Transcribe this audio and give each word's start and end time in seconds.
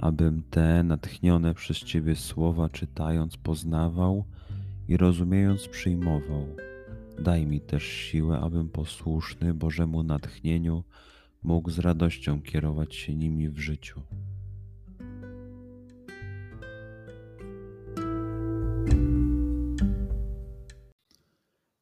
abym 0.00 0.42
te 0.50 0.82
natchnione 0.82 1.54
przez 1.54 1.78
Ciebie 1.78 2.16
słowa 2.16 2.68
czytając 2.68 3.36
poznawał 3.36 4.24
i 4.88 4.96
rozumiejąc 4.96 5.68
przyjmował. 5.68 6.56
Daj 7.18 7.46
mi 7.46 7.60
też 7.60 7.84
siłę, 7.84 8.40
abym 8.40 8.68
posłuszny 8.68 9.54
Bożemu 9.54 10.02
natchnieniu 10.02 10.84
mógł 11.42 11.70
z 11.70 11.78
radością 11.78 12.42
kierować 12.42 12.94
się 12.94 13.14
nimi 13.14 13.48
w 13.48 13.58
życiu. 13.58 14.02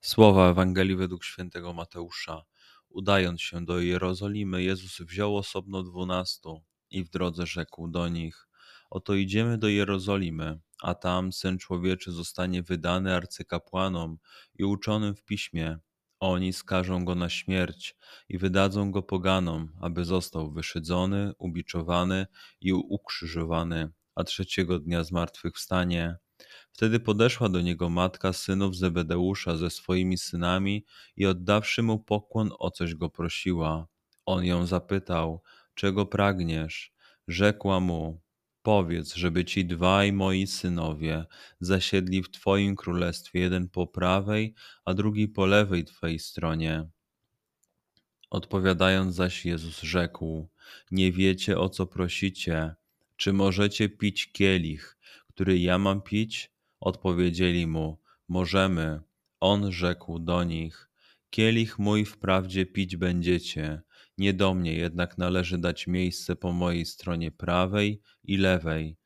Słowa 0.00 0.50
Ewangelii 0.50 0.96
według 0.96 1.24
świętego 1.24 1.72
Mateusza. 1.72 2.42
Udając 2.88 3.41
się 3.41 3.64
do 3.64 3.80
Jerozolimy, 3.80 4.62
Jezus 4.62 5.00
wziął 5.00 5.36
osobno 5.36 5.83
dwunastu 5.83 6.62
i 6.91 7.05
w 7.05 7.11
drodze 7.11 7.47
rzekł 7.47 7.89
do 7.89 8.08
nich: 8.08 8.48
Oto 8.91 9.14
idziemy 9.14 9.58
do 9.58 9.69
Jerozolimy, 9.69 10.61
a 10.83 10.95
tam 10.95 11.33
syn 11.33 11.58
człowieczy 11.58 12.12
zostanie 12.12 12.62
wydany 12.62 13.14
arcykapłanom 13.14 14.19
i 14.58 14.64
uczonym 14.64 15.14
w 15.14 15.25
piśmie. 15.25 15.78
Oni 16.20 16.53
skażą 16.53 17.05
go 17.05 17.14
na 17.14 17.28
śmierć 17.28 17.97
i 18.28 18.39
wydadzą 18.39 18.91
go 18.91 19.03
poganom, 19.03 19.72
aby 19.80 20.05
został 20.05 20.53
wyszydzony, 20.53 21.33
ubiczowany 21.39 22.27
i 22.61 22.72
ukrzyżowany, 22.72 23.91
a 24.14 24.25
trzeciego 24.25 24.78
dnia 24.78 25.05
zmartwychwstanie. 25.05 26.17
Wtedy 26.73 27.00
podeszła 27.00 27.48
do 27.48 27.61
niego 27.61 27.89
matka 27.89 28.33
synów 28.33 28.77
Zebedeusza 28.77 29.56
ze 29.56 29.70
swoimi 29.70 30.19
synami 30.19 30.84
i 31.17 31.27
oddawszy 31.27 31.83
mu 31.83 31.98
pokłon 31.98 32.50
o 32.58 32.70
coś 32.70 32.95
go 32.95 33.11
prosiła. 33.11 33.86
On 34.27 34.45
ją 34.45 34.67
zapytał, 34.67 35.42
czego 35.78 36.06
pragniesz? 36.06 36.92
Rzekła 37.28 37.80
mu: 37.80 38.20
Powiedz, 38.62 39.14
żeby 39.14 39.44
ci 39.44 39.64
dwaj 39.64 40.12
moi 40.12 40.46
synowie 40.46 41.24
zasiedli 41.60 42.22
w 42.22 42.30
Twoim 42.30 42.76
królestwie, 42.76 43.40
jeden 43.40 43.68
po 43.68 43.86
prawej, 43.86 44.54
a 44.84 44.94
drugi 44.94 45.28
po 45.28 45.46
lewej 45.46 45.84
Twojej 45.84 46.18
stronie. 46.18 46.88
Odpowiadając 48.30 49.14
zaś 49.14 49.44
Jezus 49.46 49.82
rzekł: 49.82 50.48
Nie 50.90 51.12
wiecie 51.12 51.58
o 51.58 51.68
co 51.68 51.86
prosicie. 51.86 52.74
Czy 53.16 53.32
możecie 53.32 53.88
pić 53.88 54.32
kielich, 54.32 54.98
który 55.28 55.58
ja 55.58 55.78
mam 55.78 56.02
pić? 56.02 56.52
Odpowiedzieli 56.80 57.66
mu: 57.66 57.98
Możemy. 58.28 59.00
On 59.40 59.72
rzekł 59.72 60.18
do 60.18 60.44
nich: 60.44 60.88
Kielich 61.30 61.78
mój 61.78 62.04
wprawdzie 62.04 62.66
pić 62.66 62.96
będziecie, 62.96 63.82
nie 64.19 64.33
do 64.33 64.55
mnie 64.55 64.74
jednak 64.74 65.19
należy 65.19 65.58
dać 65.58 65.86
miejsce 65.86 66.36
po 66.36 66.52
mojej 66.52 66.86
stronie 66.86 67.30
prawej 67.30 68.00
i 68.24 68.36
lewej, 68.36 68.96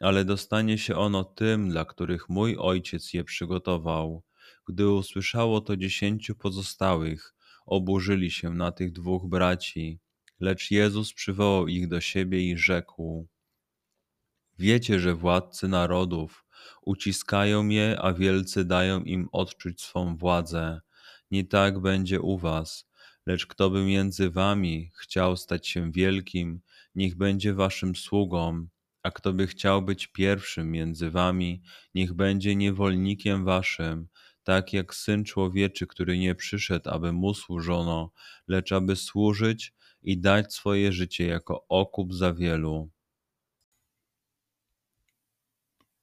ale 0.00 0.24
dostanie 0.24 0.78
się 0.78 0.96
ono 0.96 1.24
tym, 1.24 1.70
dla 1.70 1.84
których 1.84 2.28
mój 2.28 2.56
ojciec 2.58 3.12
je 3.14 3.24
przygotował. 3.24 4.22
Gdy 4.68 4.88
usłyszało 4.88 5.60
to 5.60 5.76
dziesięciu 5.76 6.34
pozostałych, 6.34 7.34
oburzyli 7.66 8.30
się 8.30 8.54
na 8.54 8.72
tych 8.72 8.92
dwóch 8.92 9.28
braci, 9.28 10.00
lecz 10.40 10.70
Jezus 10.70 11.12
przywołał 11.12 11.68
ich 11.68 11.88
do 11.88 12.00
siebie 12.00 12.50
i 12.50 12.58
rzekł: 12.58 13.28
Wiecie, 14.58 15.00
że 15.00 15.14
władcy 15.14 15.68
narodów 15.68 16.44
uciskają 16.82 17.68
je, 17.68 17.98
a 18.00 18.12
wielcy 18.12 18.64
dają 18.64 19.02
im 19.02 19.28
odczuć 19.32 19.82
swą 19.82 20.16
władzę. 20.16 20.80
Nie 21.30 21.44
tak 21.44 21.80
będzie 21.80 22.20
u 22.20 22.38
was 22.38 22.91
Lecz 23.26 23.46
kto 23.46 23.70
by 23.70 23.84
między 23.84 24.30
wami 24.30 24.90
chciał 25.00 25.36
stać 25.36 25.68
się 25.68 25.92
wielkim, 25.92 26.60
niech 26.94 27.16
będzie 27.16 27.54
waszym 27.54 27.96
sługą, 27.96 28.66
a 29.02 29.10
kto 29.10 29.32
by 29.32 29.46
chciał 29.46 29.82
być 29.82 30.06
pierwszym 30.06 30.70
między 30.70 31.10
wami, 31.10 31.62
niech 31.94 32.12
będzie 32.12 32.56
niewolnikiem 32.56 33.44
waszym, 33.44 34.08
tak 34.42 34.72
jak 34.72 34.94
syn 34.94 35.24
człowieczy, 35.24 35.86
który 35.86 36.18
nie 36.18 36.34
przyszedł, 36.34 36.90
aby 36.90 37.12
mu 37.12 37.34
służono, 37.34 38.12
lecz 38.48 38.72
aby 38.72 38.96
służyć 38.96 39.72
i 40.02 40.18
dać 40.18 40.54
swoje 40.54 40.92
życie 40.92 41.26
jako 41.26 41.66
okup 41.68 42.14
za 42.14 42.34
wielu. 42.34 42.90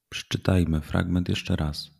Przeczytajmy 0.08 0.80
fragment 0.80 1.28
jeszcze 1.28 1.56
raz. 1.56 1.99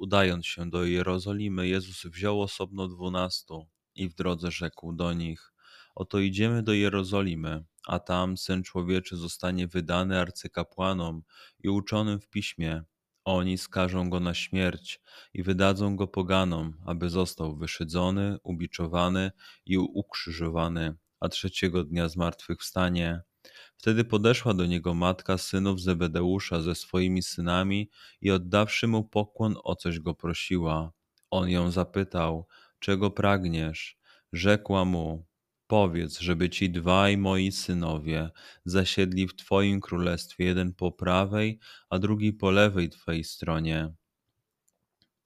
Udając 0.00 0.46
się 0.46 0.70
do 0.70 0.84
Jerozolimy, 0.84 1.68
Jezus 1.68 2.06
wziął 2.06 2.42
osobno 2.42 2.88
dwunastu 2.88 3.66
i 3.94 4.08
w 4.08 4.14
drodze 4.14 4.50
rzekł 4.50 4.92
do 4.92 5.12
nich: 5.12 5.52
Oto 5.94 6.18
idziemy 6.18 6.62
do 6.62 6.72
Jerozolimy, 6.72 7.64
a 7.86 7.98
tam 7.98 8.36
syn 8.36 8.62
człowieczy 8.62 9.16
zostanie 9.16 9.66
wydany 9.66 10.20
arcykapłanom 10.20 11.22
i 11.58 11.68
uczonym 11.68 12.20
w 12.20 12.28
piśmie. 12.28 12.82
Oni 13.24 13.58
skażą 13.58 14.10
go 14.10 14.20
na 14.20 14.34
śmierć 14.34 15.00
i 15.34 15.42
wydadzą 15.42 15.96
go 15.96 16.06
poganom, 16.06 16.76
aby 16.86 17.10
został 17.10 17.56
wyszydzony, 17.56 18.38
ubiczowany 18.42 19.30
i 19.66 19.78
ukrzyżowany, 19.78 20.94
a 21.20 21.28
trzeciego 21.28 21.84
dnia 21.84 22.08
zmartwychwstanie. 22.08 23.22
Wtedy 23.76 24.04
podeszła 24.04 24.54
do 24.54 24.66
niego 24.66 24.94
matka 24.94 25.38
synów 25.38 25.80
Zebedeusza 25.80 26.62
ze 26.62 26.74
swoimi 26.74 27.22
synami 27.22 27.90
i 28.20 28.30
oddawszy 28.30 28.86
mu 28.86 29.04
pokłon 29.04 29.56
o 29.64 29.76
coś 29.76 29.98
go 29.98 30.14
prosiła. 30.14 30.92
On 31.30 31.50
ją 31.50 31.70
zapytał, 31.70 32.46
czego 32.78 33.10
pragniesz? 33.10 33.98
Rzekła 34.32 34.84
mu, 34.84 35.26
powiedz, 35.66 36.20
żeby 36.20 36.50
ci 36.50 36.70
dwaj 36.70 37.18
moi 37.18 37.52
synowie 37.52 38.30
zasiedli 38.64 39.28
w 39.28 39.36
Twoim 39.36 39.80
królestwie, 39.80 40.44
jeden 40.44 40.74
po 40.74 40.92
prawej, 40.92 41.58
a 41.90 41.98
drugi 41.98 42.32
po 42.32 42.50
lewej 42.50 42.88
Twojej 42.88 43.24
stronie. 43.24 43.92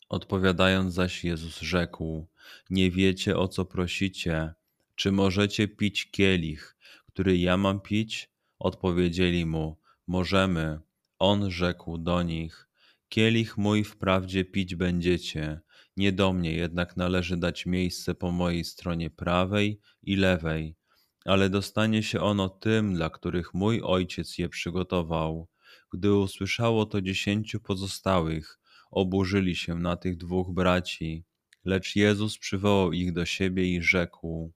Odpowiadając 0.08 0.94
zaś 0.94 1.24
Jezus 1.24 1.60
rzekł, 1.60 2.28
nie 2.70 2.90
wiecie 2.90 3.36
o 3.36 3.48
co 3.48 3.64
prosicie, 3.64 4.54
czy 4.94 5.12
możecie 5.12 5.68
pić 5.68 6.10
kielich, 6.10 6.76
który 7.14 7.38
ja 7.38 7.56
mam 7.56 7.80
pić? 7.80 8.30
Odpowiedzieli 8.58 9.46
mu, 9.46 9.76
możemy. 10.06 10.80
On 11.18 11.50
rzekł 11.50 11.98
do 11.98 12.22
nich, 12.22 12.68
kielich 13.08 13.56
mój 13.56 13.84
wprawdzie 13.84 14.44
pić 14.44 14.74
będziecie, 14.74 15.60
nie 15.96 16.12
do 16.12 16.32
mnie 16.32 16.52
jednak 16.52 16.96
należy 16.96 17.36
dać 17.36 17.66
miejsce 17.66 18.14
po 18.14 18.30
mojej 18.30 18.64
stronie 18.64 19.10
prawej 19.10 19.80
i 20.02 20.16
lewej, 20.16 20.76
ale 21.24 21.50
dostanie 21.50 22.02
się 22.02 22.20
ono 22.20 22.48
tym, 22.48 22.94
dla 22.94 23.10
których 23.10 23.54
mój 23.54 23.80
ojciec 23.82 24.38
je 24.38 24.48
przygotował. 24.48 25.48
Gdy 25.92 26.14
usłyszało 26.14 26.86
to 26.86 27.02
dziesięciu 27.02 27.60
pozostałych, 27.60 28.58
oburzyli 28.90 29.56
się 29.56 29.74
na 29.74 29.96
tych 29.96 30.16
dwóch 30.16 30.54
braci, 30.54 31.24
lecz 31.64 31.96
Jezus 31.96 32.38
przywołał 32.38 32.92
ich 32.92 33.12
do 33.12 33.24
siebie 33.24 33.74
i 33.76 33.82
rzekł: 33.82 34.52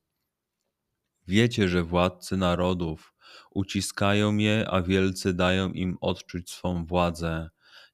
Wiecie, 1.28 1.68
że 1.68 1.82
władcy 1.82 2.36
narodów 2.36 3.14
uciskają 3.50 4.36
je, 4.36 4.70
a 4.70 4.82
wielcy 4.82 5.34
dają 5.34 5.72
im 5.72 5.98
odczuć 6.00 6.50
swą 6.50 6.84
władzę. 6.84 7.50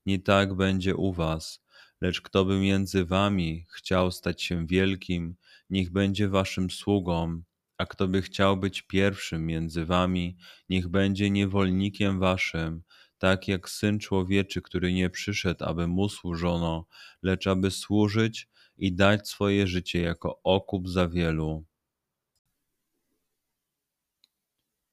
Nie 0.07 0.19
tak 0.19 0.55
będzie 0.55 0.97
u 0.97 1.13
was 1.13 1.65
Lecz 2.01 2.21
kto 2.21 2.45
by 2.45 2.59
między 2.59 3.05
wami 3.05 3.67
chciał 3.77 4.11
stać 4.11 4.43
się 4.43 4.67
wielkim, 4.67 5.37
niech 5.71 5.91
będzie 5.93 6.29
waszym 6.29 6.71
sługą, 6.71 7.43
a 7.79 7.87
kto 7.87 8.09
by 8.09 8.23
chciał 8.23 8.57
być 8.57 8.83
pierwszym 8.83 9.47
między 9.47 9.85
wami, 9.85 10.37
niech 10.69 10.89
będzie 10.89 11.31
niewolnikiem 11.31 12.19
waszym, 12.19 12.83
tak 13.19 13.49
jak 13.49 13.71
Syn 13.71 13.99
Człowieczy, 13.99 14.63
który 14.63 14.93
nie 14.93 15.11
przyszedł, 15.11 15.65
aby 15.65 15.87
mu 15.87 16.09
służono, 16.09 16.87
lecz 17.23 17.47
aby 17.47 17.71
służyć 17.71 18.49
i 18.77 18.93
dać 18.93 19.29
swoje 19.29 19.67
życie 19.67 20.01
jako 20.01 20.41
okup 20.43 20.89
za 20.89 21.09
wielu. 21.09 21.65